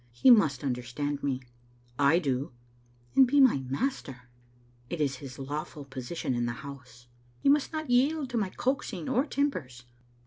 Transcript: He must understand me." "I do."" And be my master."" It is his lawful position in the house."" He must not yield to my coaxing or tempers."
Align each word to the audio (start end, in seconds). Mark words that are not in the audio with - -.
He 0.13 0.31
must 0.31 0.63
understand 0.63 1.21
me." 1.21 1.43
"I 1.99 2.17
do."" 2.17 2.53
And 3.15 3.27
be 3.27 3.39
my 3.39 3.57
master."" 3.57 4.27
It 4.89 4.99
is 4.99 5.17
his 5.17 5.37
lawful 5.37 5.85
position 5.85 6.33
in 6.33 6.47
the 6.47 6.53
house."" 6.65 7.05
He 7.43 7.49
must 7.49 7.71
not 7.71 7.87
yield 7.91 8.31
to 8.31 8.37
my 8.39 8.49
coaxing 8.49 9.07
or 9.07 9.27
tempers." 9.27 9.83